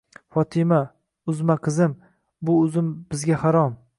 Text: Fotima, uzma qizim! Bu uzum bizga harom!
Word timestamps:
Fotima, 0.35 0.79
uzma 1.33 1.57
qizim! 1.67 1.95
Bu 2.49 2.57
uzum 2.65 2.91
bizga 3.15 3.41
harom! 3.47 3.81